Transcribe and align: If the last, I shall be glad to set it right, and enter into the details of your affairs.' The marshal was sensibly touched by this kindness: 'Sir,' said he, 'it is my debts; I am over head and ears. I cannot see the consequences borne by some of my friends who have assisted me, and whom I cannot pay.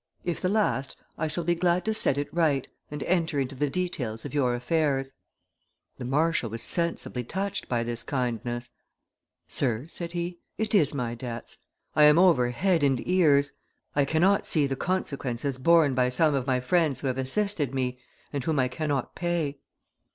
If 0.25 0.41
the 0.41 0.49
last, 0.49 0.95
I 1.15 1.27
shall 1.27 1.43
be 1.43 1.53
glad 1.53 1.85
to 1.85 1.93
set 1.93 2.17
it 2.17 2.33
right, 2.33 2.67
and 2.89 3.03
enter 3.03 3.39
into 3.39 3.53
the 3.53 3.69
details 3.69 4.25
of 4.25 4.33
your 4.33 4.55
affairs.' 4.55 5.13
The 5.99 6.05
marshal 6.05 6.49
was 6.49 6.63
sensibly 6.63 7.23
touched 7.23 7.69
by 7.69 7.83
this 7.83 8.01
kindness: 8.03 8.71
'Sir,' 9.47 9.85
said 9.89 10.13
he, 10.13 10.39
'it 10.57 10.73
is 10.73 10.95
my 10.95 11.13
debts; 11.13 11.57
I 11.95 12.05
am 12.05 12.17
over 12.17 12.49
head 12.49 12.81
and 12.81 12.99
ears. 13.07 13.51
I 13.95 14.05
cannot 14.05 14.47
see 14.47 14.65
the 14.65 14.75
consequences 14.75 15.59
borne 15.59 15.93
by 15.93 16.09
some 16.09 16.33
of 16.33 16.47
my 16.47 16.61
friends 16.61 17.01
who 17.01 17.05
have 17.05 17.19
assisted 17.19 17.71
me, 17.75 17.99
and 18.33 18.43
whom 18.43 18.57
I 18.57 18.69
cannot 18.69 19.13
pay. 19.13 19.59